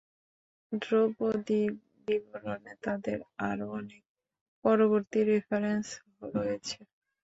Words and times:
ধ্রুপদী 0.71 1.61
বিবরণে 2.05 2.73
তাদের 2.85 3.17
আরও 3.49 3.65
অনেক 3.79 4.03
পরবর্তী 4.65 5.19
রেফারেন্স 5.29 5.87
রয়েছে। 6.35 6.77